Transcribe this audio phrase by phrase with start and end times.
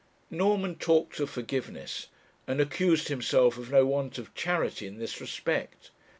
[0.31, 2.07] Norman talked of forgiveness,
[2.47, 5.91] and accused himself of no want of charity in this respect.